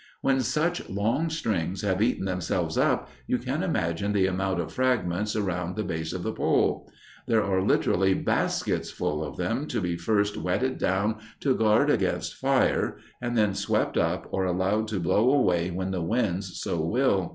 When 0.21 0.39
such 0.41 0.89
long 0.89 1.29
strings 1.29 1.83
have 1.83 2.01
eaten 2.01 2.25
themselves 2.25 2.75
up, 2.75 3.11
you 3.27 3.37
can 3.37 3.61
imagine 3.61 4.13
the 4.13 4.25
amount 4.25 4.59
of 4.59 4.73
fragments 4.73 5.35
around 5.35 5.75
the 5.75 5.83
base 5.83 6.11
of 6.11 6.23
the 6.23 6.31
pole. 6.33 6.89
There 7.27 7.43
are 7.43 7.61
literally 7.61 8.15
basketfuls 8.15 9.27
of 9.27 9.37
them 9.37 9.67
to 9.67 9.79
be 9.79 9.97
first 9.97 10.37
wetted 10.37 10.79
down 10.79 11.17
to 11.41 11.53
guard 11.55 11.91
against 11.91 12.33
fire 12.33 12.97
and 13.21 13.37
then 13.37 13.53
swept 13.53 13.95
up 13.95 14.25
or 14.31 14.43
allowed 14.45 14.87
to 14.87 14.99
blow 14.99 15.31
away 15.35 15.69
when 15.69 15.91
the 15.91 16.01
winds 16.01 16.59
so 16.59 16.81
will. 16.83 17.29